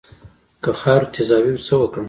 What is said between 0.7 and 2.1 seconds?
خاوره تیزابي وي څه وکړم؟